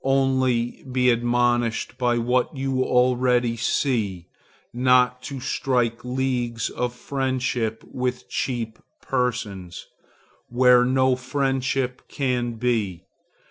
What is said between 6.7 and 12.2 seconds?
of friendship with cheap persons, where no friendship